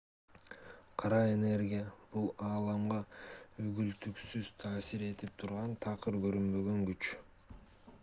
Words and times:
кара 1.01 1.19
энергия 1.33 1.83
бул 2.15 2.25
ааламга 2.47 2.99
үзгүлтүксүз 3.65 4.53
таасир 4.65 5.07
этип 5.13 5.39
турган 5.45 5.81
такыр 5.89 6.23
көрүнбөгөн 6.29 6.85
күч 6.91 7.17